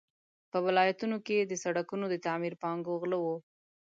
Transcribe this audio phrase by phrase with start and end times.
[0.51, 3.35] په ولایتونو کې د سړکونو د تعمیر پانګو غله وو.